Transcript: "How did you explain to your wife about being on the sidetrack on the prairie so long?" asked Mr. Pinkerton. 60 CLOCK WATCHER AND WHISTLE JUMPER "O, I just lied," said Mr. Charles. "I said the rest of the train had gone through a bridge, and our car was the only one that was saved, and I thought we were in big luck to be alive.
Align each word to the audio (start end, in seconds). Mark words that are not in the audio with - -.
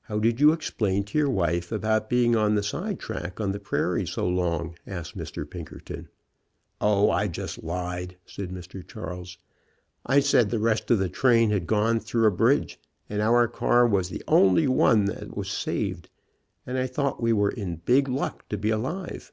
"How 0.00 0.18
did 0.18 0.40
you 0.40 0.50
explain 0.52 1.04
to 1.04 1.16
your 1.16 1.30
wife 1.30 1.70
about 1.70 2.10
being 2.10 2.34
on 2.34 2.56
the 2.56 2.62
sidetrack 2.64 3.40
on 3.40 3.52
the 3.52 3.60
prairie 3.60 4.04
so 4.04 4.26
long?" 4.26 4.74
asked 4.84 5.16
Mr. 5.16 5.48
Pinkerton. 5.48 6.08
60 6.80 6.80
CLOCK 6.80 6.80
WATCHER 6.80 6.82
AND 6.82 7.06
WHISTLE 7.06 7.06
JUMPER 7.06 7.12
"O, 7.12 7.16
I 7.16 7.28
just 7.28 7.62
lied," 7.62 8.16
said 8.26 8.50
Mr. 8.50 8.84
Charles. 8.88 9.38
"I 10.04 10.18
said 10.18 10.50
the 10.50 10.58
rest 10.58 10.90
of 10.90 10.98
the 10.98 11.08
train 11.08 11.50
had 11.50 11.68
gone 11.68 12.00
through 12.00 12.26
a 12.26 12.32
bridge, 12.32 12.80
and 13.08 13.22
our 13.22 13.46
car 13.46 13.86
was 13.86 14.08
the 14.08 14.24
only 14.26 14.66
one 14.66 15.04
that 15.04 15.36
was 15.36 15.52
saved, 15.52 16.08
and 16.66 16.76
I 16.76 16.88
thought 16.88 17.22
we 17.22 17.32
were 17.32 17.52
in 17.52 17.76
big 17.76 18.08
luck 18.08 18.48
to 18.48 18.58
be 18.58 18.70
alive. 18.70 19.30